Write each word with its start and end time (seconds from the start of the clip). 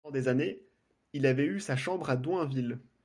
Pendant 0.03 0.13
des 0.13 0.27
années, 0.29 0.63
il 1.13 1.27
avait 1.27 1.45
eu 1.45 1.59
sa 1.59 1.77
chambre 1.77 2.09
à 2.09 2.15
Doinville. 2.15 2.79